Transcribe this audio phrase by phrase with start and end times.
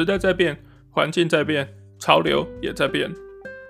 [0.00, 0.58] 时代在变，
[0.88, 3.14] 环境在变，潮流也在变，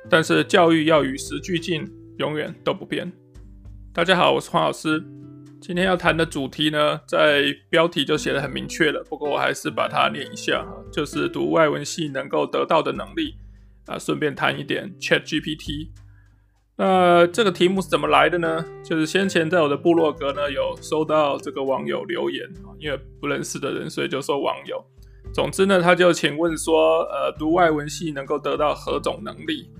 [0.08, 1.84] 但是教育要与时俱进，
[2.18, 3.10] 永远都不变。
[3.92, 5.02] 大家好，我是黄老师。
[5.60, 13.34] 今天要谈的主题呢，在标题就写得很明确了，不过我还是把它念一下，就是读外文系能够得到的能力
[13.86, 15.88] 啊，顺便谈一点 ChatGPT。
[16.76, 18.64] 那这个题目是怎么来的呢？
[18.84, 24.80] 就是先前在我的部落格呢，有收到这个网友留言，因为不认识的人，所以就说网友。
[25.32, 29.70] 总之呢，他就请问说，呃，读外文系能够得到何种能力？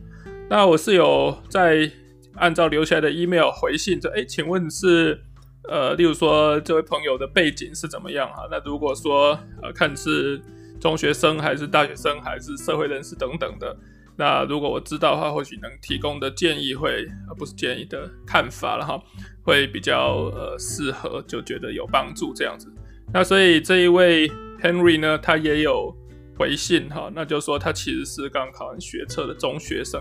[0.49, 1.91] 那我是有在
[2.37, 5.21] 按照留下来的 email 回信，就诶，请问是
[5.69, 8.47] 呃，例如说这位朋友的背景是怎么样哈？
[8.51, 10.41] 那如果说呃，看是
[10.81, 13.77] 中学生还是大学生还是社会人士等等的。
[14.17, 19.01] 那如果我知道的话，或许能提供的建议会，而不是建议的看法了哈，
[19.43, 22.73] 会比较呃适合，就觉得有帮助这样子。
[23.13, 24.31] 那所以这一位
[24.63, 25.95] Henry 呢，他也有
[26.39, 30.01] 回信哈，那就说他其实是刚考完学测的中学生。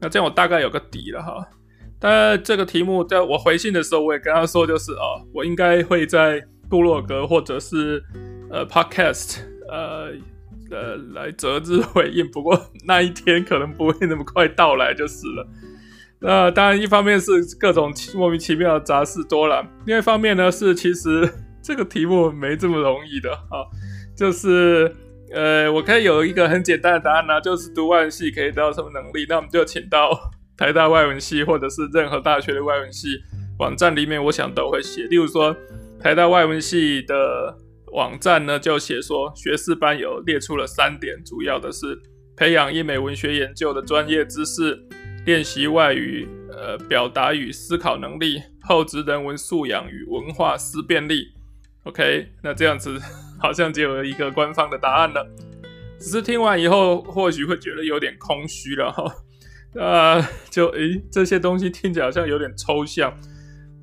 [0.00, 1.46] 那这样我大概有个底了哈。
[1.98, 8.02] 但这个题目在我回信的时候，我也跟他说，就是哦，我应该会在部落格或者是
[8.50, 9.40] 呃 Podcast
[9.70, 10.12] 呃。
[10.68, 15.46] 呃，来择日回应，不过那一天可能不会那么快到来就是了。
[16.18, 21.32] 那当然，一方面是各种莫名其妙的杂事多了，另外一方面呢是其实
[21.62, 23.62] 这个题目没这么容易的啊。
[24.16, 24.90] 就是
[25.32, 29.26] 呃，我可以有一个很简单的答案呢、就是读外文系可以得到什么能力？
[29.28, 30.10] 那我们就请到
[30.56, 33.18] 台大外文系或者是任何大学的外文系
[33.58, 35.02] 网站里面，我想都会写。
[35.04, 35.54] 例如说，
[36.00, 37.58] 台大外文系的。
[37.92, 41.98] 网站呢就写说，学士班有列出了三点，主要的是
[42.36, 44.78] 培养英美文学研究的专业知识，
[45.24, 51.28] 练习外语呃表达与思考能力，厚植人文素养与文化思辨力。
[51.84, 53.00] OK，那这样子
[53.46, 55.24] 好像就有一个官方的答案了。
[56.00, 59.04] 只是听完以后，或许会觉得有点空虚了哈。
[59.74, 60.20] 呃，
[60.50, 63.16] 就诶，这些东西听起来好像有点抽象。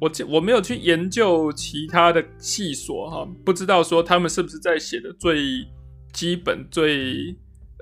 [0.01, 5.65] 我我没有去研究其他的细所哈，不知道说他们是不是在写的最
[6.11, 7.33] 基本、最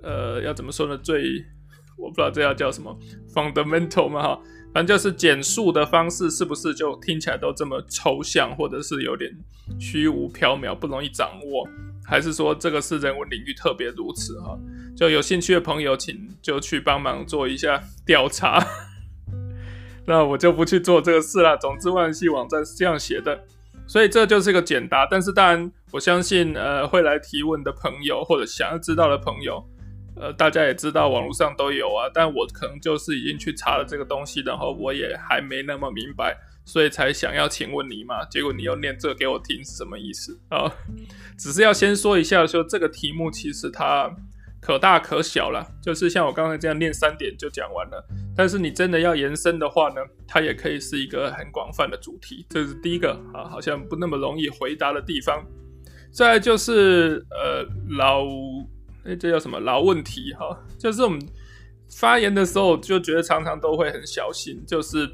[0.03, 0.96] 呃要怎么说呢？
[0.97, 1.44] 最
[2.02, 2.98] 我不知道这要叫什么
[3.34, 4.42] fundamental 嘛哈，
[4.74, 9.32] 反正就是简述的方式是不是就听起来都这么抽象，或者是有点
[9.80, 11.68] 虚无缥缈，不容易掌握，
[12.04, 14.58] 还是说这个是人文领域特别如此哈？
[14.96, 18.62] 就有兴趣的朋友，请就去帮忙做一下调查。
[20.06, 21.56] 那我就不去做这个事了。
[21.58, 23.46] 总之，万系网站是这样写的，
[23.88, 25.08] 所以这就是一个简答。
[25.10, 29.64] 但是，当然，我相信，呃，会来提问的朋友或者想要知道的朋友，
[30.22, 32.09] 呃，大家也知道网络上都有啊。
[32.14, 38.24] 但我可能就是已经去查了这个东西，然后我也还没那么明白，所以才想要请问你嘛。
[38.26, 40.72] 结果你又念这给我听，是什么意思啊？
[41.38, 44.16] 只是要先说一下，说这个题目其实它。
[44.64, 48.08] 可大可小了，就是像我刚才这样念三点就讲完了。
[48.38, 49.96] 但是你真的要延伸的话呢，
[50.28, 52.46] 它也可以是一个很广泛的主题。
[52.48, 55.44] 这是第一个啊，好像不那么容易回答的地方。
[56.12, 57.66] 再就是呃
[57.98, 58.24] 老，
[59.06, 60.58] 哎，这叫什么老问题哈？
[60.78, 61.22] 就是我们
[61.90, 65.10] 发言的时候就觉得常常都会很小心，就是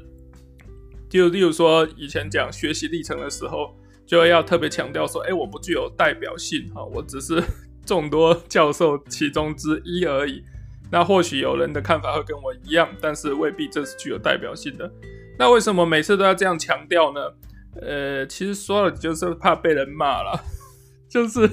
[1.08, 3.74] 就例如说以前讲学习历程的时候，
[4.06, 7.42] 就要特别强调说，哎，我不具有代表性哈，我只是。
[7.88, 10.44] 众多教授其中之一而已，
[10.92, 14.92] 那或许有人的看法会跟我一样，但是未必这是具有代表性的。
[15.38, 17.20] 那为什么每次都要这样强调呢？
[17.80, 20.38] 呃，其实说了就是怕被人骂了，
[21.08, 21.48] 就是，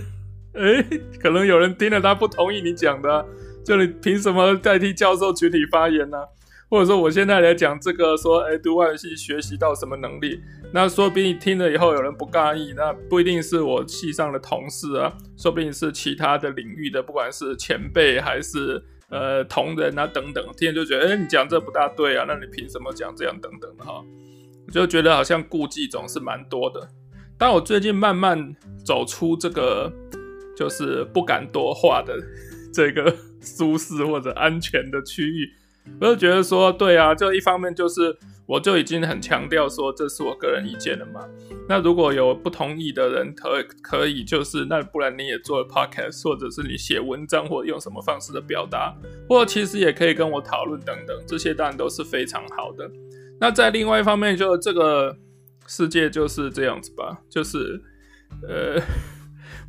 [0.56, 0.84] 诶，
[1.20, 3.26] 可能有人听了他不同意你讲的，
[3.64, 6.18] 就你凭什么代替教授群体发言呢？
[6.68, 10.42] 或者说我现在来讲这个，说，诶，读外语系学习到什么能力？
[10.74, 24.04] 那说不定你听了以后有人不介意，那不一定是我系上的同事啊，说不定是其他的领域的，不管是前辈还是呃同仁啊等等，听了就觉得，哎，你讲这不大对啊，那你凭什么讲这样等等的哈？
[24.66, 26.82] 我就觉得好像顾忌总是蛮多的。
[27.38, 29.92] 但我最近慢慢走出这个
[30.56, 32.16] 就是不敢多话的
[32.74, 35.50] 这个舒适或者安全的区域。
[36.02, 38.18] 我就觉得说，对啊，就一方面就是，
[38.48, 41.22] 我就已经很强调说，这是我个人意见了嘛。
[41.70, 48.96] 那如果有不同意的人，可可以就是，那不然你也做 podcast，或者是你写文章，或者用什么方式的表达，
[49.30, 52.90] 或者其实也可以跟我讨论等等，这些当然都是非常好的。
[53.40, 55.16] 那在另外一方面，就这个
[55.68, 57.80] 世界就是这样子吧，就是，
[58.48, 58.82] 呃。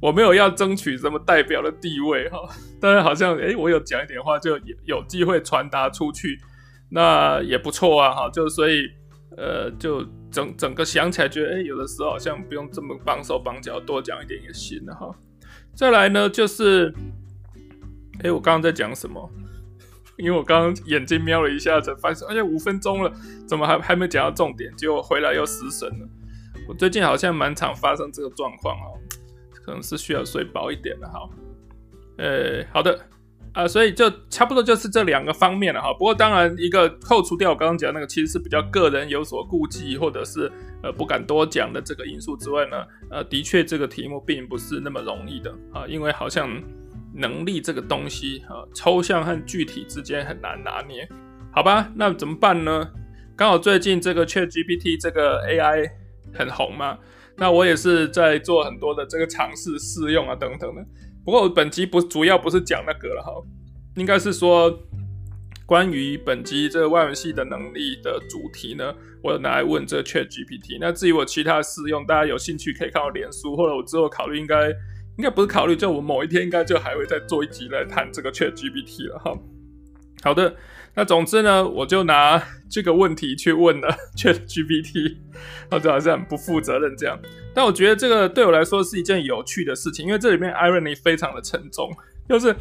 [0.01, 2.39] 我没有要争取什么代表的地位哈，
[2.81, 6.39] 但是好像诶，我有讲一点话就有有机会传达出去，
[6.91, 8.89] 那也不错啊哈，就所以
[9.37, 15.11] 呃，就整整个想起来觉得诶，有的时候好像不用这么绑手绑脚，多讲一点也行了哈。
[15.75, 16.93] 再来呢，就是
[18.23, 19.31] 哎，我刚刚在讲什么？
[20.17, 23.13] 因为我刚刚眼睛瞄了一下，才发现，哎呀，五分钟了，
[23.47, 24.75] 怎么还还没讲到重点？
[24.75, 26.09] 结果回来又失神了。
[26.67, 28.97] 我最近好像蛮常发生这个状况哦，
[29.67, 31.29] 可能是需要睡饱一点的哈。
[32.17, 32.99] 呃，好的
[33.53, 35.93] 啊，所以就差不多就是这两个方面了哈。
[35.93, 40.51] 不过当然，一个扣除掉我刚刚讲那个，其实是比较个人有所顾忌，或者是
[40.83, 46.49] 呃不敢多讲的这个因素之外呢，呃，的确这个题目并不是那么容易的啊，因为好像。
[47.19, 51.09] 能力这个东西啊，抽象和具体之间很难拿捏，
[51.51, 51.91] 好吧？
[51.95, 52.91] 那怎么办呢？
[53.35, 55.89] 刚好最近这个 ChatGPT 这个 AI
[56.35, 56.99] 很红嘛，
[57.37, 60.85] 那我也是在做很多的这个尝试试用啊等等的。
[61.25, 63.33] 不过本集不主要不是讲那个了哈，
[63.97, 64.79] 应该是说
[65.67, 70.79] 关于本集这个外文系的能力的主题呢，我拿来问这个 ChatGPT。
[70.81, 74.73] 那至于我其他试用，大家有兴趣可以看我脸书，或者我之后考虑应该。
[75.19, 79.33] 应该不是考虑，就我某一天应该就还会再做一集来谈这个 ChatGPT 了哈。
[80.26, 80.56] 好的，
[80.96, 83.88] 那总之呢，我就拿 这个问题去问了
[84.19, 85.19] ChatGPT，
[85.70, 87.17] 那就好像很不负责任这样。
[87.55, 91.88] 但我觉得这个对我来说是一件有趣的事情，因为这里面 irony 非常的沉重，
[92.28, 92.52] 就是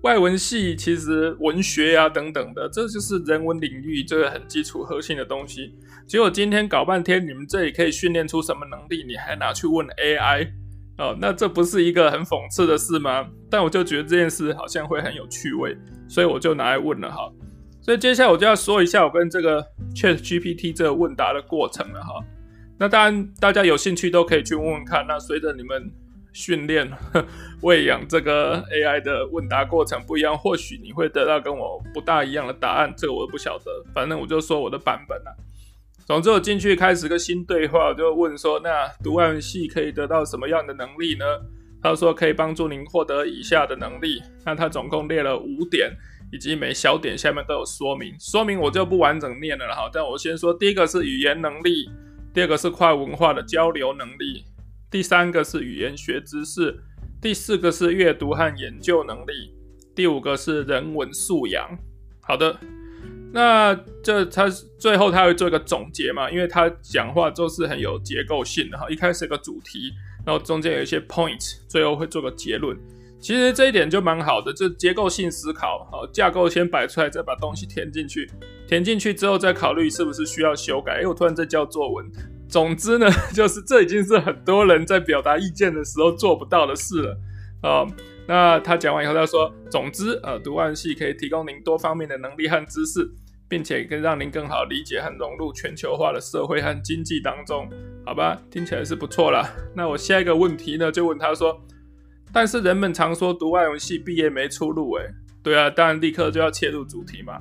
[0.00, 5.74] 外文系其实文学啊等等的，这就是人文领域这个很基础核心的东西。
[6.06, 10.50] 结果今天搞半天，你们这里可以训练出什么能力，你还拿去问 AI？
[11.02, 13.28] 哦，那这不是一个很讽刺的事吗？
[13.50, 15.76] 但我就觉得这件事好像会很有趣味，
[16.08, 17.28] 所以我就拿来问了哈。
[17.80, 19.60] 所以接下来我就要说一下我跟这个
[19.96, 22.24] ChatGPT 这个问答的过程了哈。
[22.78, 25.04] 那当然大家有兴趣都可以去问问看。
[25.08, 25.90] 那随着你们
[26.32, 26.88] 训练、
[27.62, 33.64] 喂养这个 AI 的问答过程不一样，或许你会得到跟我不大一样的答案，这个我不晓得。
[33.92, 35.36] 反正我就说我的版本了。
[36.04, 41.24] 总之，我进去开始个新对话，就问说：“那读外文系可以得到什么样的能力呢？”
[41.80, 45.90] 他说：“可以帮助您获得以下的能力。”那他总共列了五点，
[46.32, 48.14] 以及每小点下面都有说明。
[48.18, 51.88] 说明我就不完整念了哈，但我先说：第一个是语言能力，
[52.34, 54.44] 第二个是跨文化的交流能力，
[54.90, 56.78] 第三个是语言学知识，
[57.20, 59.54] 第四个是阅读和研究能力，
[59.94, 61.78] 第五个是人文素养。
[62.20, 62.56] 好的。
[63.32, 64.48] 那这他
[64.78, 66.30] 最后他会做一个总结嘛？
[66.30, 69.90] 因为他讲话都是很有结构性的哈，一开始有个主题，
[70.26, 72.76] 然后中间有一些 point，最后会做个结论。
[73.18, 78.28] 其实这一点就蛮好的，就结构性思考，好，架构先摆出来，再把东西填进去，
[78.66, 81.00] 填进去之后再考虑是不是需要修改。
[81.00, 82.04] 哎，我突然在教作文。
[82.48, 87.16] 总之呢， 就是这已经是很多人在表达意见的时候做不到的事了
[87.62, 87.86] 啊。
[88.26, 93.08] 那他讲完以后，他说：“总之，呃，读外文系可以提供您多方面的能力和知识。”
[93.52, 97.68] 并且可以让您更好理解和融入全球化的社会和经济当中，
[98.02, 98.40] 好吧？
[98.50, 99.46] 听起来是不错啦。
[99.76, 101.60] 那我下一个问题呢，就问他说
[102.32, 105.06] ：“但是人们常说读外文系毕业没出路，诶，
[105.42, 107.38] 对啊，当然立刻就要切入主题嘛。”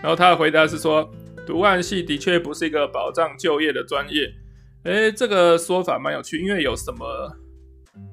[0.00, 1.06] 然后他的回答是说
[1.46, 4.32] ：“读外文系的确不是一个保障就业的专业。”
[4.84, 7.36] 诶，这个说法蛮有趣，因为有什么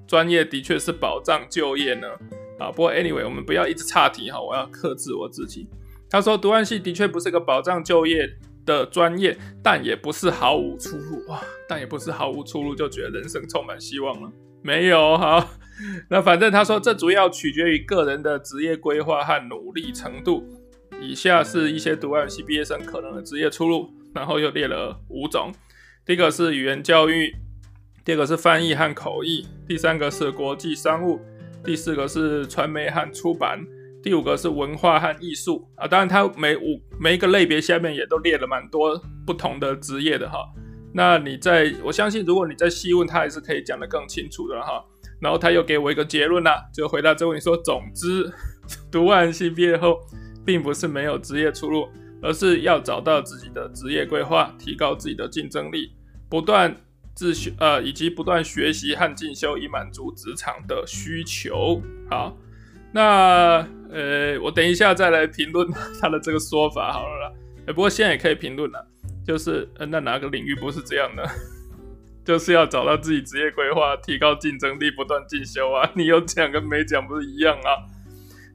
[0.06, 2.10] 专业的确是保障就业呢？
[2.60, 5.66] 啊，不过 anyway，我们不要一直岔题哈，我要克制我自己。
[6.10, 8.30] 他说：“读外文系的确不是个保障就业
[8.66, 11.42] 的专业，但也不是毫无出路哇！
[11.68, 14.32] 但也不是毫无出路，就觉得人生充满希望了。
[14.62, 15.50] 没有哈，
[16.10, 20.48] 那反正他说这主要取决于个人的职业规划和努力程度。
[21.02, 25.52] 以下是一些读外文系毕业生可能的职业出路，然后又列了五种：
[26.06, 27.36] 第一个是语言教育，
[28.04, 31.20] 第二个是翻译和口译，第三个是国际商务，
[31.64, 33.64] 第四个是传媒和出版。”
[34.08, 40.46] 第五个是文化和艺术啊，当然它每五每一个类别下面也都列了蛮多不同的职业的哈。
[40.94, 44.82] 那你在我相信，如果你再细问，他还是可以讲得更清楚的哈。
[45.20, 48.32] 然后他又给我一个结论啦，就回答这个问题说：总之，
[48.90, 50.00] 读外文系毕业后，
[50.46, 51.90] 并不是没有职业出路，
[52.22, 55.92] 而是要找到自己的职业规划，提高自己的竞争力，
[56.30, 56.74] 不断
[57.14, 61.82] 自学呃，以及不断学习和进修，以满足职场的需求。
[62.10, 62.38] 好。
[62.98, 65.68] 那呃，我等一下再来评论
[66.02, 67.32] 他的这个说法好了啦。
[67.68, 68.88] 不过现在也可以评论了，
[69.24, 71.24] 就是呃，那哪个领域不是这样的？
[72.26, 75.88] 就是要找到自己职业规划，提高竞争力，不断进修啊。
[75.94, 77.86] 你有讲跟没讲不是一样啊？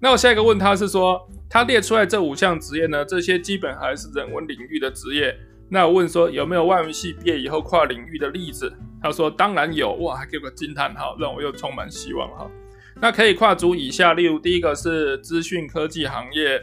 [0.00, 5.38] 那我下一个问他是说，他列出来这五项职业呢，这些基本还是人文领域的职业。
[5.70, 8.76] 那我问说，有没有外文系毕业以后跨领域的例子？
[9.00, 12.50] 他说当然有，哇，还给我个惊叹号，让我又充满希望哈。
[13.02, 16.62] 那可以跨足以下，例如第一个是资讯科技行业，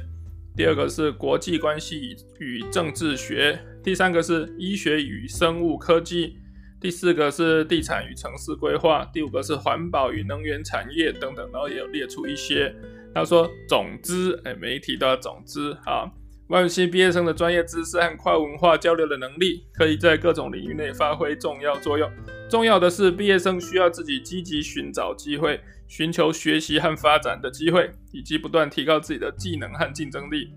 [0.55, 6.38] 第二个是国际关系与政治学，第三个是医学与生物科技，
[6.79, 12.74] 第四个是地产与城市规划，第五个是环保与能源产业等等，然后也有列出一些。
[13.13, 16.10] 他说，总之，哎，每一题都要总之啊。
[16.48, 22.10] 外文系毕业生的专业知识和跨文化交流的能力，可以在各种领域内发挥重要作用。
[22.50, 30.53] 重要的是，毕业生需要自己积极寻找机会，寻求学习和发展的机会，以及不断提高自己的技能和竞争力。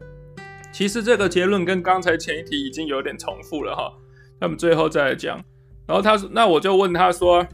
[0.70, 3.92] 其实这个结论跟刚才前一题已经有点重复了哈。
[4.38, 5.42] 那么最后再来讲，
[5.86, 7.46] 然后他说，那我就问他说，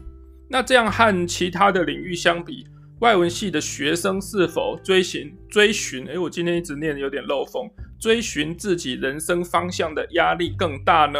[0.49, 2.67] 那这样和其他的领域相比，
[2.99, 6.05] 外文系的学生是否追寻追寻？
[6.07, 7.69] 诶，我今天一直念有点漏风，
[7.99, 11.19] 追寻自己人生方向的压力更大呢？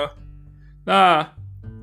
[0.86, 1.34] 那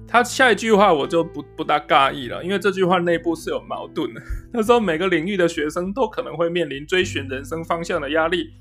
[0.09, 4.23] 他下一句话我就不不大尬意了，因为这句话内部是有矛盾的。
[4.53, 8.55] 他说每个领域的学生都可能会面临追寻人生方向的压力。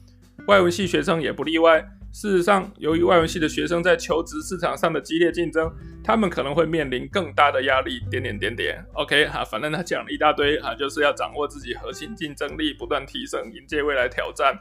[0.48, 1.86] 外文系学生也不例外。
[2.12, 5.70] 事实上，由于外文系的学生在求职市场上的激烈竞争，
[6.02, 8.00] 他们可能会面临更大的压力。
[8.10, 8.86] 点点点点。
[8.94, 14.58] OK 哈，反正他讲了一大堆哈，就是要掌握自己核心竞争力，不断提升，迎接未来挑战。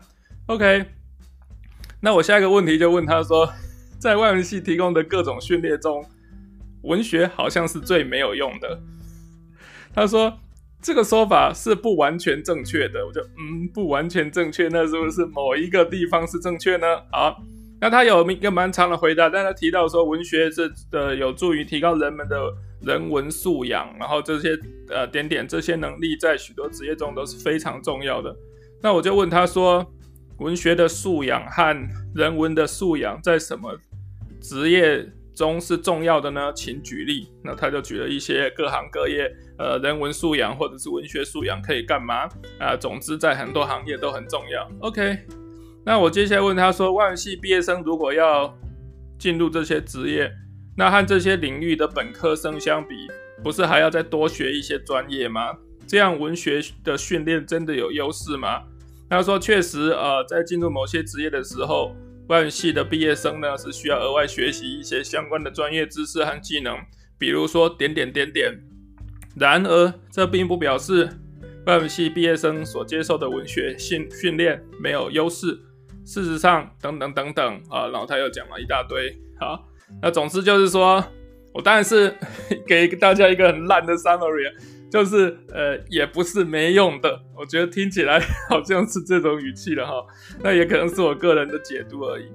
[0.47, 0.85] OK，
[2.01, 3.49] 那我下一个问题就问他说，
[4.01, 6.05] 在外文系提供的各种训练中，
[6.85, 8.81] 文学好像是最没有用的。
[9.93, 10.39] 他说。
[10.87, 16.87] 这个说法是不完全正确的，我就嗯，不完全正确，那是不是某一个地方是正确呢？
[17.11, 17.43] 好，
[17.81, 22.39] 那他有一个蛮长的回答，但他提到说文学是的有助于提高人们的
[22.83, 24.55] 人文素养，然后这些
[24.91, 28.37] 呃点点这些能力在许多职业中都是非常重要的。
[28.83, 29.91] 那我就问他说，
[30.41, 33.75] 文学的素养和人文的素养在什么
[34.39, 36.53] 职业中是重要的呢？
[36.55, 37.29] 请举例。
[37.43, 42.29] 那他就举了一些各行各业，呃，人文素养或者是文学素养可以干嘛？
[42.59, 44.71] 啊、总之在很多行业都很重要。
[44.81, 45.19] OK，
[45.85, 48.57] 那我接下来问他说，外文系毕业生如果要
[49.19, 50.33] 进入这些职业，
[50.77, 52.95] 那和这些领域的本科生相比，
[53.43, 55.57] 不是还要再多学一些专业吗？
[55.87, 58.63] 这样文学的训练真的有优势吗？
[59.11, 61.95] 他说确实，呃，在进入某些职业的时候。
[62.29, 66.77] 外文系的毕业生呢，是需要额外学习一些相关的专业知识和技能，
[67.19, 68.53] 比如说点点点点。
[69.37, 71.09] 然而，这并不表示
[71.67, 75.59] 外文系毕业生所接受的文学训训练没有优势。
[76.07, 79.15] 事实上，等等等等啊，然后他又讲了一大堆。
[79.39, 79.69] 好，
[80.01, 81.05] 那总之就是说，
[81.53, 82.15] 我当然是
[82.67, 84.53] 给大家一个很烂的 summary 啊。
[84.95, 90.07] 就是呃，也不是没用的，我觉得听起来 好像是这种语气了哈，
[90.41, 92.27] 那也可能是我个人的解读而已。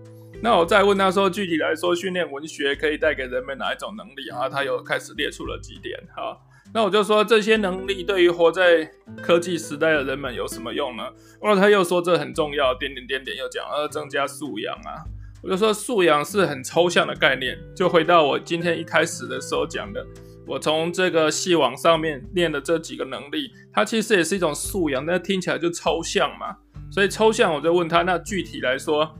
[0.41, 4.49] 那我再问他说，具体来说，训练文学可以带给人们哪一种能力啊？
[4.49, 6.37] 他又开始列出了几点哈。
[6.73, 11.03] 那我就说，这些能力对于活在科技时代的人们有什么用呢？
[11.41, 14.99] 然后他又说这很重要，点点点点又讲要增加素养啊。
[15.41, 20.05] 我就说素养是很抽象的概念，就回到我今天一开始的时候讲的。
[20.49, 26.57] 我从这个系网上面练的这几个能力，它其实也是一种素养，但听起来就抽象嘛。
[26.91, 29.15] 所以抽象，我就问他，那具体来说，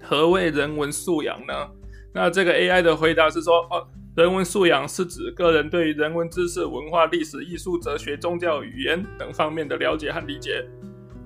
[0.00, 1.52] 何谓人文素养呢？
[2.14, 10.64] 那这个 AI 的回答是说，哦，人文素养是指个人对于人文知识、文化、历史、艺术、哲学、宗教、语言等方面的了解和理解。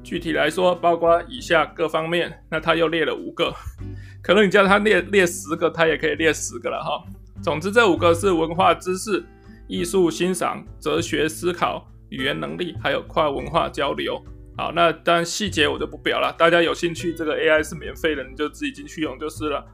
[0.03, 2.43] 具体来说，包括以下各方面。
[2.51, 3.55] 那他又列了五个，
[4.25, 7.05] 可能你叫他列列十个，他也可以列十个了哈。
[7.43, 9.25] 总之，这五个是文化知识、
[9.67, 14.23] 艺术欣赏、哲学思考、语言能力，还有跨文化交流。
[14.59, 19.65] 好，那当然细节我就不表了，大家有兴趣，这个 AI 是免费的，你就自己进去用就是了。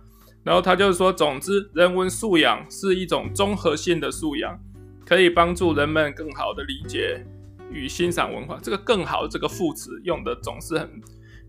[0.44, 4.56] 然后他就是说，总之，人文素养是一种综合性的素养，
[5.04, 7.26] 可以帮助人们更好的理解
[7.72, 8.60] 与欣赏文化。
[8.62, 10.88] 这个“更好”这个副词用的总是很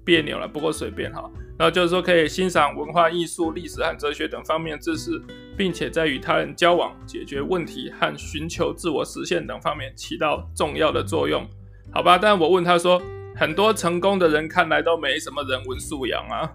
[0.03, 1.29] 别扭了，不过随便哈。
[1.57, 5.19] 然后就是说，可以欣赏文化艺术、历史和哲学等方面知识，
[5.57, 11.43] 并且在与他人交往、解决问题和寻求自我实现等方面起到重要的作用，
[11.91, 12.15] 好吧？
[12.15, 13.01] 但我问他说，
[13.35, 16.47] 很多成功的人看来都没什么人文素养啊。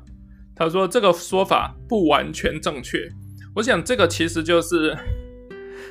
[0.54, 3.08] 他说这个说法不完全正确。
[3.56, 4.96] 我想这个其实就是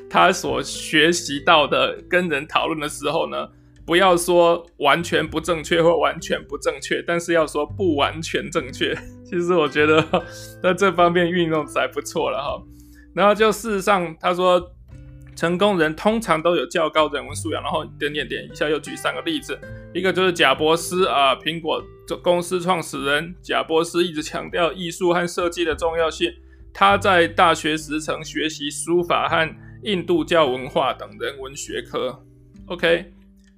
[0.09, 3.49] 他所学习到的，跟人讨论的时候呢。
[3.85, 8.95] 不要说完全不正确或完全不正确，但是要说不完全正确。
[9.25, 10.05] 其实我觉得
[10.61, 12.61] 在这方面运用还不错了哈。
[13.13, 14.71] 然后就事实上，他说
[15.35, 17.61] 成功人通常都有较高人文素养。
[17.61, 19.59] 然后点点点一下又举三个例子，
[19.93, 21.83] 一个就是贾伯斯啊，苹果
[22.21, 26.31] 公司创始人贾伯斯一直强调艺术和设计的重要性。
[26.73, 32.23] 他在大学时曾学习书法和印度教文化等人文学科。
[32.67, 33.11] OK。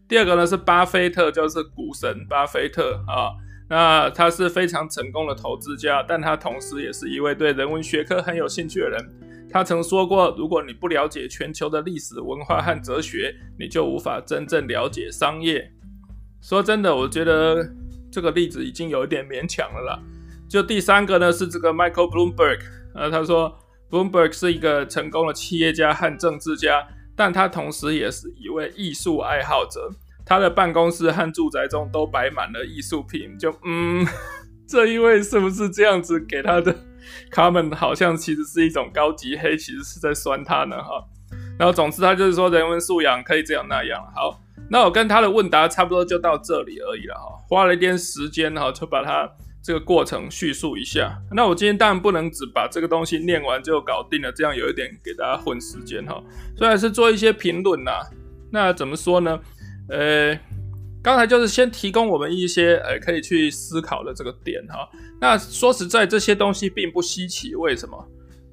[0.07, 3.31] 第二个呢是巴菲特，就是股神巴菲特啊。
[3.69, 9.10] 那他是非常成功的投资家，但他同时也是一位对人文学科很有兴趣的人。
[9.50, 15.72] 他曾说过，如果你不了解全球的历史文化和哲学，你就无法真正了解商业。
[16.41, 17.65] 说真的，我觉得
[18.12, 20.00] 这个例子已经有一点勉强了啦。
[20.50, 22.60] 就第三个呢，是这个 Michael Bloomberg，
[22.93, 23.57] 呃，他说
[23.89, 29.89] Bloomberg 是一个成功的企业家和政治家，但他同时也是一位艺术爱好者。
[30.25, 33.38] 他的办公室和住宅中都摆满了艺术品。
[33.38, 34.05] 就嗯，
[34.67, 36.74] 这一位是不是这样子给他的
[37.29, 40.82] 他们好像其实是一种高级黑，其实是在酸他呢？
[40.82, 41.03] 哈。
[41.60, 44.01] 然后总之他就是说人文素养可以这样那样。
[44.15, 44.39] 好。
[44.70, 49.29] 那我跟他的问答差不多就到这里而已了哈，花了一点时间哈，就把他
[49.63, 51.17] 这个过程叙述一下。
[51.32, 56.22] 那我今天当然不能只把这个东西念完就搞定了，这样有一点给大家混时间哈。
[56.58, 57.91] 虽然是做一些评论呐，
[58.51, 59.39] 那怎么说呢？
[59.89, 60.38] 呃，
[61.01, 64.88] 刚才就是先提供我们一些呃可以去思考的这个点哈。
[65.22, 68.08] 那说实在，这些东西并不稀奇，为什么？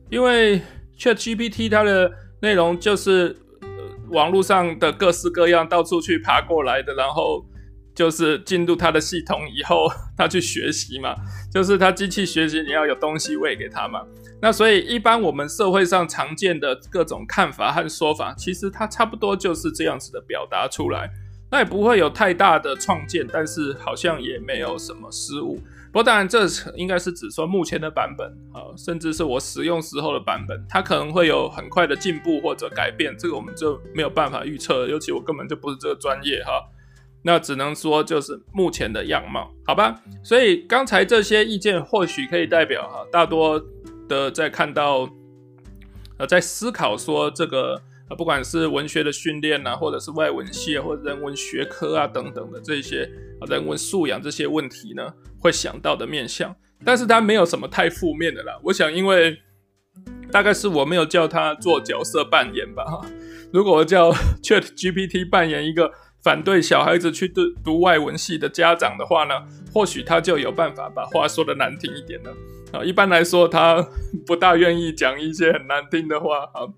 [0.08, 0.62] 因为
[0.98, 3.36] ChatGPT 它的内容就是。
[4.10, 7.46] 网络上的各式各样到处去爬过来的，然后
[8.00, 11.14] 就是进入他的系统以后，他去学习嘛，
[11.52, 14.00] 就是他机器学习，你要有东西喂给他嘛。
[14.40, 21.10] 那所以一般我们社会上常见的各种看法和说法，其实它差不多就是这样子的表达出来，
[21.50, 25.60] 那也不会有太大的创建，但是好像也没有什么失误。
[25.92, 34.88] 不过当然，这应该是只说目前的版本啊，甚至是我使用时候的版本，它可能会有很快的进步或者改变，这个我们就没有办法预测了。
[34.88, 36.64] 尤其我根本就不是这个专业哈，
[37.22, 40.00] 那只能说就是目前的样貌，好吧？
[40.22, 43.62] 所以刚才这些意见或许可以代表哈，大多
[44.08, 45.08] 的在看到
[46.18, 47.82] 呃，在思考说这个。
[48.18, 53.08] 不管是文学的训练啊，或者是外文系或者人文学科啊等等的这些
[53.40, 56.52] 啊人文素养这些问题呢，会想到的面向，
[56.84, 58.58] 但是他没有什么太负面的啦。
[58.64, 59.38] 我想，因为
[60.32, 62.84] 大概是我没有叫他做角色扮演吧。
[62.84, 63.00] 哈，
[63.52, 64.10] 如果我叫
[64.42, 69.34] ChatGPT 扮演一个反对小孩子去读读外文系的家长的话呢，
[69.72, 72.30] 或许他就有办法把话说得难听一点了。
[72.72, 73.84] 啊，一般来说，他
[74.26, 76.44] 不大愿意讲一些很难听的话。
[76.52, 76.68] 啊。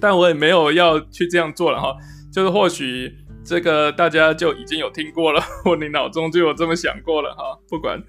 [0.00, 1.94] 但我也没有要去这样做了哈，
[2.32, 7.58] 就是或许这个大家就已经有听过了， 或你脑中就有这么想过了哈。
[7.68, 8.02] 不管，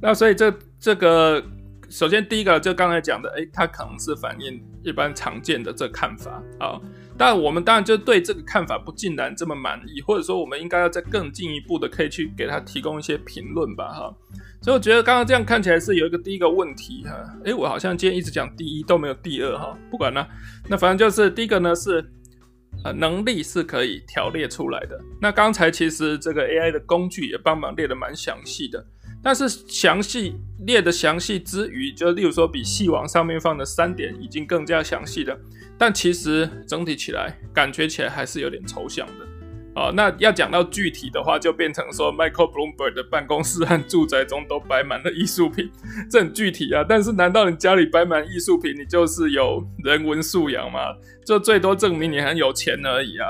[0.00, 0.50] 那所以这
[0.80, 1.44] 这个
[1.90, 6.80] 首先第一个就刚才讲的，诶，他可能是反映一般常见的这看法啊。
[7.18, 14.14] 但我们当然就对这个看法不尽然这么满意，或者说我们应该要再更进一步的可以去给他提供一些评论吧哈。
[14.62, 17.12] 所以我觉得刚刚这样看起来是有一个第一个问题哈，
[17.44, 20.26] 诶，我好像今天一直讲第一都没有第二哈，不管了，
[20.68, 22.04] 那反正就是第一个呢是，
[22.82, 25.00] 呃，能力是可以条列出来的。
[25.20, 28.84] 那刚才其实这个 AI 的工具也帮忙列的蛮详细的，
[29.26, 35.36] 但是详细列的详细之余，就例如说比细网上面放的三点已经更加详细的，
[35.76, 39.26] 但其实整体起来感觉起来还是有点抽象的。
[39.74, 45.68] 哦，那要讲到具体的话，就变成说，Michael Bloomberg 的办公室和住宅中都摆满了艺术品，
[46.08, 46.86] 这很具体啊。
[46.88, 50.94] 但是，难道你家里摆满艺术品，你就是有人文素养吗？
[51.26, 53.26] 就最多证明你很有钱而已啊。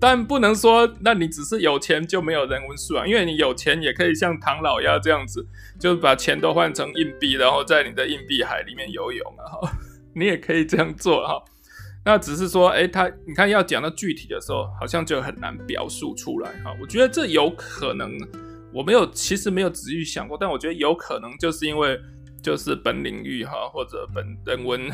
[0.00, 5.46] 但不能说，那你只是有钱就没有人文素养，因为你有钱也可以像唐老鸭这样子，
[5.78, 9.44] 就把钱都换成硬币，然后在你的硬币海里面游泳啊。
[9.44, 9.72] 哈，
[10.16, 11.44] 你也可以这样做哈。
[12.02, 16.74] 那只是说，诶，他你看要讲到具体的时候，好像就很难表述出来哈。
[16.80, 18.10] 我觉得这有可能，
[18.72, 22.00] 我没有，其实没有仔细想过，但我觉得有可能就是因为
[22.42, 24.88] 就是本领域哈，或者本人文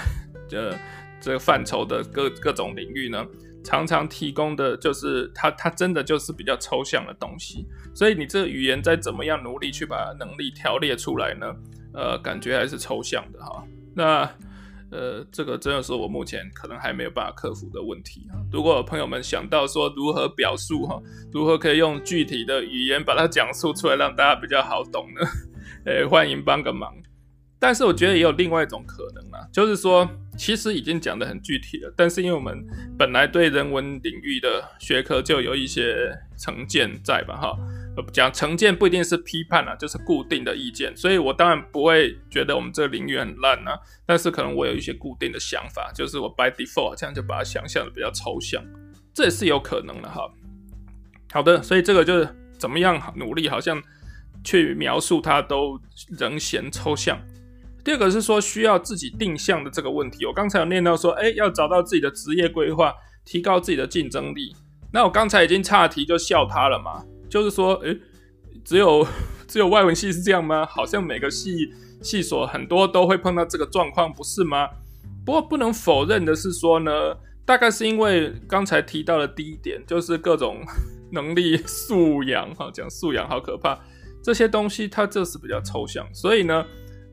[0.49, 0.77] 的
[1.21, 3.25] 这个范畴的各各种领域呢，
[3.67, 11.47] 常常提供的就是它它真的就是比较抽象的东西，所以你这个语言再怎么样努力去把能力条列出来呢，
[11.93, 13.65] 呃，感觉还是抽象的哈。
[13.95, 14.31] 那。
[14.89, 18.39] 呃，这个真的是我目前可能还没有办法克服的问题啊。
[18.53, 21.03] 如果朋友们想到说如何表述哈，
[21.33, 25.27] 如何可以用具体的语言把它讲述出来，让大家比较好懂呢？
[25.85, 26.95] 呃，欢迎帮个忙。
[27.59, 32.65] 但是我觉得也有另外一种可能啊，就是说其实已经讲得很具体了，但是因为我们
[32.99, 37.57] 本来对人文领域的学科就有一些成见在吧，哈。
[38.13, 43.73] 讲成见不一定是批判啊，就是固定的意见，所以我当然不会觉得我们这个领域很烂啊，
[44.05, 48.63] 但是可能我有一些固定的想法，就是我 by default 这样就把它想象的比较抽象，
[49.15, 50.31] 这也是有可能的哈。
[51.33, 53.83] 好的，所以这个就是怎么样努力，好像
[54.45, 55.81] 去描述它都
[56.19, 57.19] 仍嫌抽象。
[57.87, 62.93] 第二个是说需要自己定向的这个问题，我刚才有念到说，哎，要找到自己的职业规划，
[63.25, 64.53] 提高自己的竞争力。
[64.93, 67.05] 那我刚才已经岔题就笑他了嘛。
[67.31, 67.97] 就是说，诶，
[68.65, 69.07] 只有
[69.47, 70.67] 只有外文系是这样吗？
[70.67, 71.73] 好像每个系
[72.03, 74.69] 系所很多都会碰到这个状况，不是吗？
[75.25, 76.91] 不过不能否认的是说呢，
[77.45, 80.59] 大概是因为刚才提到的第一点，就是各种
[81.13, 83.79] 能力素养，哈，讲素养好可怕，
[84.25, 86.67] 这些东西它就是比较抽象，所以呢，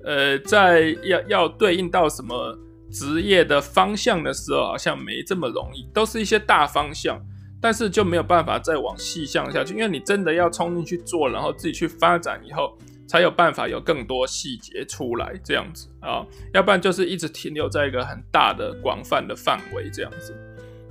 [0.03, 2.57] 呃，在要要对应到什么
[2.91, 7.19] 职业的方向的时候，好像没这么容易，都是一些大方向。
[7.61, 20.35] 但是就没有办法再往细项下去，因为你真的要冲进去做，然后自己去发展以后，才有办法有更多细节出来这样子啊，要不然就是一直停留在一个很大的、广泛的范围这样子。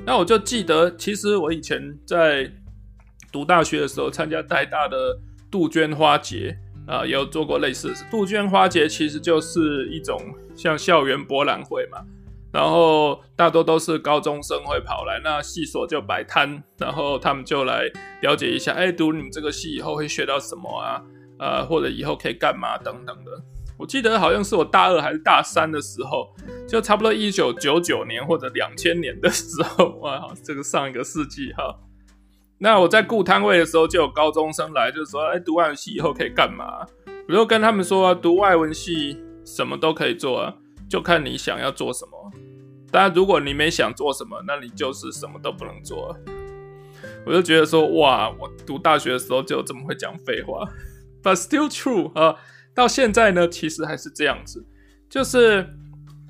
[0.07, 2.51] 那我就记得，其实我以前在
[3.31, 4.97] 读大学的时候，参加台大的
[5.51, 8.05] 杜鹃花节啊，有做过类似的事。
[8.11, 10.21] 杜鹃花节其实就是一种
[10.57, 11.99] 像校园博览会嘛。
[12.53, 17.91] 然后大多都是高中生会跑来，那系所就摆摊，然后他们就来
[18.21, 21.03] 了解一下，哎，读你们这个系以后会学到什么啊？
[21.39, 23.33] 呃，或者以后可以干嘛等等的。
[23.79, 26.29] 我记得好像是我大二还是大三的时候，
[26.69, 31.75] 就差不多一九九九年或者两千年的时候，哇，这个上一个世纪哈。
[32.63, 36.87] 那我在顾摊位的时候，就有高中生来，就是说，哎，读外文系以后可以干嘛？
[37.27, 40.55] 我就跟他们说，读外文系什么都可以做啊，
[40.89, 42.31] 就看你想要做什么。
[42.93, 46.17] 当然，如果你没想做什么，那你就是什么都不能做。
[47.27, 50.65] 我就觉得说，哇，我读大学的时候就这么会讲废话，
[51.21, 52.37] but still true 啊。
[52.73, 54.65] 到现在呢，其实还是这样子，
[55.11, 55.67] 就是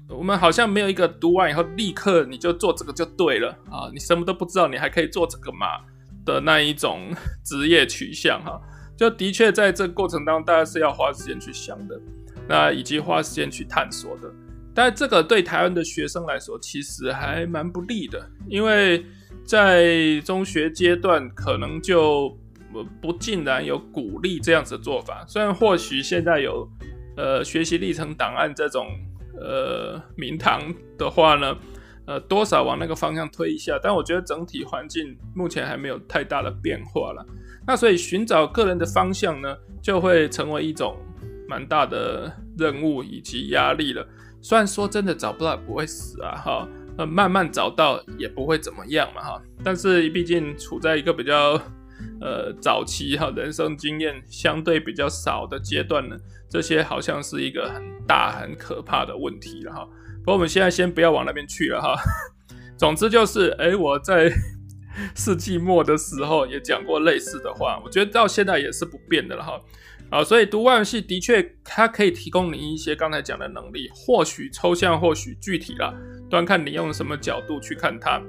[0.08, 5.66] 我们好像没有一个读完以后立刻你就做这个就对了啊，你什么都不知道，你还可以做这个嘛
[6.24, 7.12] 的那一种
[7.44, 8.61] 职业取向哈。
[8.96, 12.00] 就的确在这过程当中，大家是要花时间去想的，
[12.48, 14.30] 那以及花时间去探索的。
[14.74, 19.04] 但这个对台湾的学生来说，其实还蛮不利的，因为
[19.44, 22.35] 在中学阶段可能就
[23.00, 25.24] 不尽然有鼓励这样子的做法。
[25.26, 26.66] 虽然或许现在有
[27.16, 28.87] 呃学习历程档案这种
[29.35, 30.62] 呃名堂
[30.96, 31.56] 的话呢，
[32.06, 37.24] 呃多少往那个方向推一下，但我觉得整体环境目前还没有太大的变化了。
[37.66, 40.96] 那所以寻找个人的方向呢，就会成为一种
[41.48, 44.06] 蛮大的任务以及压力了。
[44.40, 49.42] 虽然说真的找不到不会死啊，哈，呃，慢慢找到也不会怎么样嘛，哈。
[49.62, 51.52] 但是毕竟处在一个比较
[52.20, 56.16] 呃早期哈，人生经验相对比较少的阶段呢，
[56.48, 59.88] 这些好像是一个很大很可怕的问题了哈。
[60.22, 61.96] 不过我们现在先不要往那边去了哈。
[62.78, 64.32] 总之就是，哎，我在
[65.14, 69.61] 世纪末的时候也讲过类似的话，我觉得到现在也是不变的了哈。
[70.11, 75.94] 啊，所以读外文系的确，它可以提供你一些刚才讲的能力，或许抽象，或许具体啦，
[76.28, 78.20] 端看你用什么角度去看它。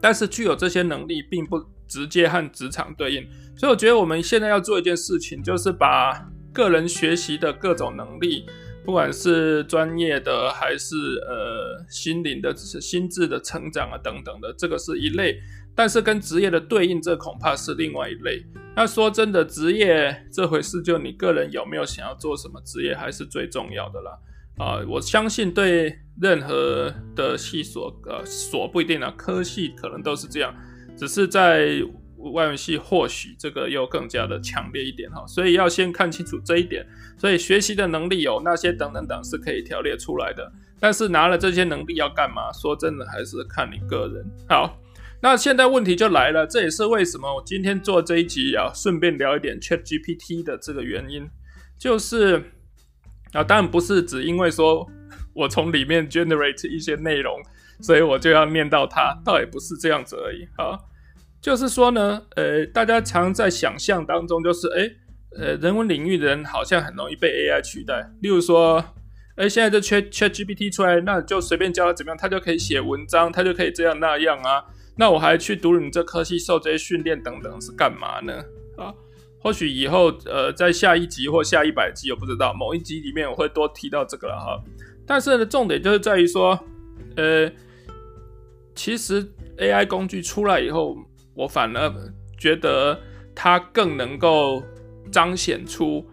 [0.00, 3.26] 但是具有这些能力，并不直接和职场对应。
[3.56, 8.46] 所以我觉得我们现在要做一件事情，就是把个人学习的各种能力，
[8.84, 15.38] 不管是专业的还是呃心灵的、心智的成长啊等等的，这个是一类。
[15.74, 18.44] 但是跟职业的对应，这恐怕是另外一类。
[18.74, 24.18] 那说真的，职业这回事，就你个人有没有想要做什么职业，还是最重要的啦。
[24.58, 30.54] 啊，我相信对任何的系所，呃，所不一定啊，科系可能都是这样，
[30.96, 31.80] 只是在
[32.32, 35.26] 外文系或许这个又更加的强烈一点哈。
[35.26, 36.86] 所以要先看清楚这一点。
[37.18, 42.52] 所以学习的能力有那些等等等是可以条列出来的，但是拿了这些能力要干嘛？
[42.52, 44.24] 说真的，还是看你个人。
[44.48, 44.78] 好。
[45.22, 51.28] 那现在问题就来了，这也是为什么我今天做这一集啊，顺便聊一点 ChatGPT 的这个原因，
[51.78, 52.42] 就是
[53.34, 54.90] 啊，当然不是只因为说
[55.34, 57.38] 我从里面 generate 一些内容，
[57.82, 60.80] 所以我就要念到它，倒也不是这样子而已啊。
[61.40, 64.96] 就是说呢，呃，大家常在想象当中，就是诶，
[65.38, 68.84] 呃，人文领域的人好像很容易被 AI 取代，例如说，
[69.36, 74.64] 诶，现在这 chatgpt 出来，那就随便教他怎么样，他就可以写文章，他就可以这样那样啊。
[74.96, 78.34] 那我还去读你这科系，受这些训练等等是干嘛呢？
[78.76, 78.92] 啊，
[79.38, 84.62] 或许以后呃，在下一集或下一百集，我不知道某一集里面我会多提到这个了哈。
[85.06, 86.58] 但是呢，重点就是在于说，
[87.16, 87.50] 呃，
[88.74, 89.26] 其实
[89.56, 90.94] AI 工具出来以后，
[91.34, 91.92] 我反而
[92.38, 92.98] 觉得
[93.34, 94.62] 它更能够
[95.10, 96.06] 彰显出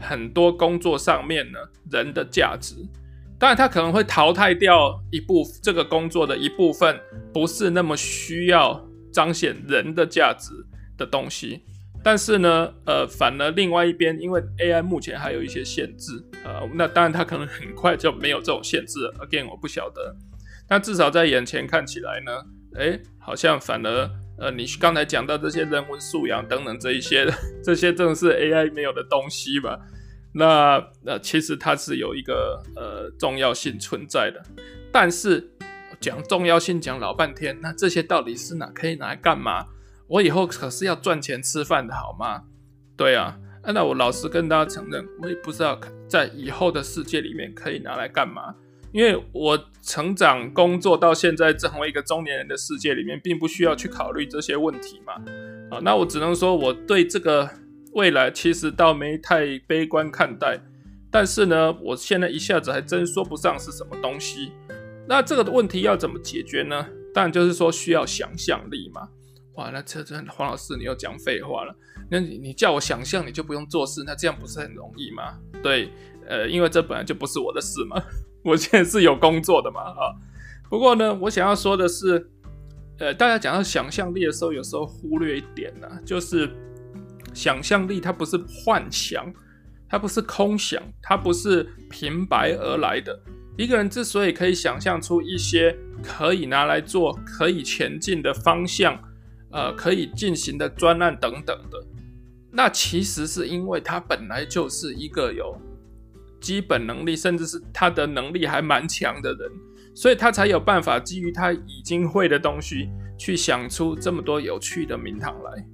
[0.00, 1.58] 很多工作上面呢
[1.90, 2.74] 人的价值。
[3.38, 6.98] 当然，他可能会淘汰掉一部这个工作的一部分，
[7.32, 10.50] 不是那么需要彰显人的价值
[10.96, 11.62] 的东西。
[12.02, 16.12] 但是呢，呃，反而另外一边，因为 AI 目前还有一些限制，
[16.44, 19.14] 呃，那当然它可能很快就没有这种限制了。
[19.20, 20.16] Again，我不晓得。
[20.68, 22.32] 但至少在眼前看起来呢，
[22.74, 27.26] 诶，好像反而，呃，你刚才讲到这些人文素养等等这一些，
[27.62, 29.78] 这些正是 AI 没有的东西吧。
[30.32, 34.40] 那那其实它是有一个呃重要性存在的，
[34.92, 35.50] 但是
[36.00, 39.66] 讲重要性讲老半天，那这些到底是哪可以拿来干嘛？
[40.06, 42.44] 我以后可是要赚钱吃饭的好吗？
[42.96, 48.54] 对啊，那我老实跟大家承认，我也不知道在以后的世界里面可以拿来干嘛。
[48.92, 55.14] 因为我成长、工作到现在，成为一个中年人的世界里面，并不需要去考虑这些问题嘛。
[55.70, 57.48] 啊，那我只能说，我对这个
[57.92, 60.58] 未来其实倒没太悲观看待。
[61.10, 64.52] 但是呢，我现在一下子还真说不上是什么东西。
[65.08, 66.86] 那这个问题要怎么解决呢？
[67.14, 69.08] 当然就是说需要想象力嘛。
[69.54, 71.74] 哇，那这这黄老师你又讲废话了。
[72.10, 75.38] 那你你叫我想象，你就不用做事，那这样不是很容易吗？
[75.62, 75.90] 对，
[76.26, 78.02] 呃，因为这本来就不是我的事嘛。
[78.44, 80.14] 我现在是有工作的嘛，啊，
[80.70, 82.30] 不过呢，我想要说的是，
[82.98, 86.48] 呃，大家讲到想象力的时候，有时候忽略一点呢，就是
[87.34, 89.30] 想象力它不是幻想，
[89.88, 93.18] 它不是空想，它不是平白而来的。
[93.56, 98.96] 一个人之所以可以想象出一些可以拿来做、可以前进的方向，
[99.50, 101.84] 呃，可以进行的专案等等的，
[102.52, 105.60] 那其实是因为他本来就是一个有。
[106.40, 109.50] 基本能力，甚至是他的能力还蛮强的人，
[109.94, 115.64] 所以他才有办法基于他已经会的东西，去想出这么多有趣的名堂来。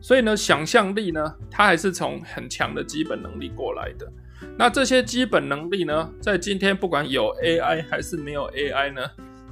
[0.00, 4.10] 所以呢，想象力呢，他还是从很强的基本能力过来的。
[4.58, 9.00] 那这些基本能力呢，在今天不管有 AI 还是没有 AI 呢，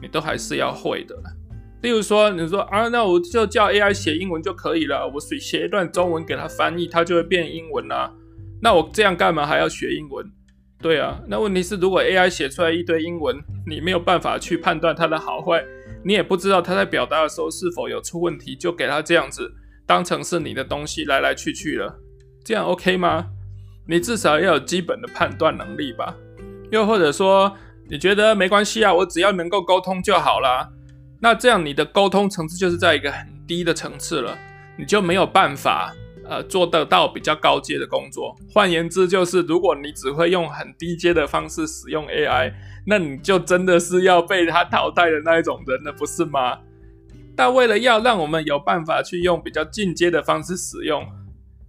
[0.03, 1.17] 你都还是要会的。
[1.81, 8.13] 例如说，你说啊，那我就叫 AI 写英文就可以了，我写一段中文给他翻译，他就会变英文啦。
[8.61, 10.25] 那我这样干嘛还要学英文？
[10.83, 15.65] 对啊，那问题是，如果 AI 写出来一堆英文，你没有办法去判断它的好坏，
[16.05, 19.49] 你也不知道它在表达的时候是否有出问题，就给它这样子
[19.87, 22.01] 当成是你的东西来来去去了，
[22.45, 23.27] 这样 OK 吗？
[23.87, 26.17] 你至少要有基本的判断能力吧。
[26.73, 27.57] 又或者说，
[27.89, 30.69] 你觉得没关系啊，我只要能够沟通就好啦。
[31.21, 34.37] 那这样你的沟通层次就是在一个很低的层次了，
[34.77, 35.95] 你就没有办法。
[36.25, 38.37] 呃，做得到比较高阶的工作。
[38.53, 42.53] 换言之，就是如果你只会用很低阶的方式使用 AI，
[42.87, 46.59] 那你就真的是要被它淘汰的那一种人了，不是吗？
[47.35, 51.07] 但为了要让我们有办法去用比较进阶的方式使用，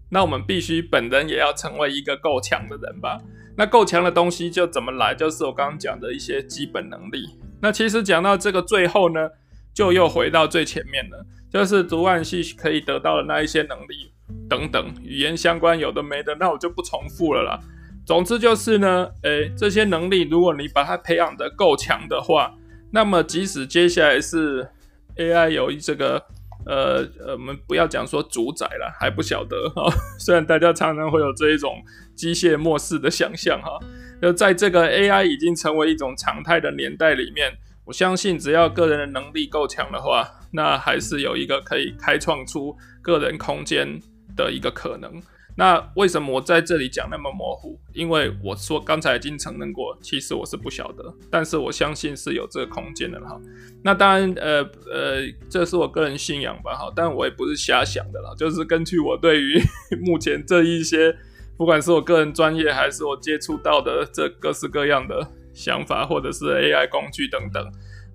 [0.10, 3.20] 那我们必须本人也要成为一个够强的人吧？
[3.56, 5.16] 那够强的东西就怎么来？
[5.16, 7.30] 就是我刚刚讲的一些基本能力。
[7.62, 9.30] 那其实讲到这个最后呢，
[9.74, 14.13] 就又回到最前面了，就是读完系可以得到的那一些能力。
[14.50, 17.60] 等等，语言相关有的没的，那我就不重复了啦。
[18.06, 22.54] 总之就是呢，诶、这些能力如果你把它培养得够强的话，
[22.92, 24.68] 那么即使接下来是
[25.16, 26.22] AI 有这个，
[26.66, 29.90] 呃呃，我们不要讲说主宰了，还不晓得 哈。
[30.20, 31.82] 虽然大家常常会有这一种
[32.14, 33.80] 机械末世的想象哈，
[34.22, 37.52] 就在这个 AI 已经成为一种常态的年代里面，
[37.86, 44.00] 我相信只要个人的能力够强的话，那还是有一个可以开创出个人空间
[44.36, 45.22] 的一个可能。
[45.56, 47.80] 那为什么我在这里讲那么模糊？
[47.94, 53.40] 因为我说刚才已经承认过，其实我是不晓得，但是我相信是有这个空间的哈。
[53.84, 59.62] 那当然，呃呃，这是我个人信仰吧哈，但我也不是瞎想的啦，就是根据我对于
[60.02, 61.16] 目前这一些，
[61.56, 67.64] 不管是我个人专业还是我接触到的这各式各样的想法，或者是 AI 工具等等，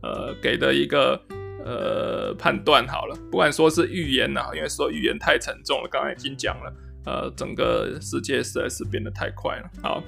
[0.03, 1.23] 呃，给的一个。
[1.69, 6.73] 呃，判断好了，不管说是预言呐，因为说预言太沉重了，刚才已经讲了。
[7.05, 9.65] 呃，整个世界实在是变得太快了。
[9.83, 10.03] 好，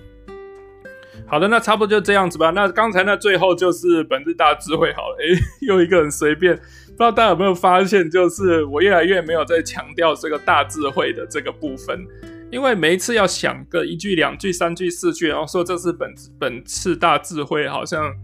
[1.26, 2.48] 好的，那差不多就这样子吧。
[2.48, 5.16] 那刚才那最后就是本日大智慧好了。
[5.20, 12.06] 诶、 又一个很随便，不知道大家有没有发现，就是我越来越没有在强调这个大智慧的这个部分，
[12.50, 18.14] 因为每一次要想个一句、两句、三句、四句，然后说这是本本次大智慧，好像。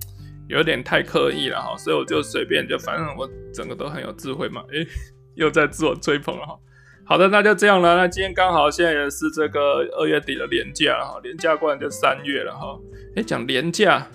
[0.48, 4.86] 有点太刻意了哈，所以我就随便就，反正我整个都很有智慧嘛，诶，
[5.34, 6.58] 又在自我吹捧了哈。
[7.04, 7.96] 好的，那就这样了。
[7.96, 9.60] 那今天刚好现在也是这个
[9.98, 12.78] 二月底的连假哈，连假过完就三月了哈。
[13.14, 14.06] 诶，讲连假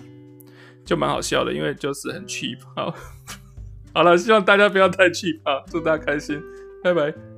[0.85, 2.57] 就蛮好笑的，因为就是很 cheap。
[2.75, 2.93] 好，
[3.93, 6.41] 好了，希望大家不要太 cheap 啊，祝大家开心，
[6.83, 7.30] 拜拜。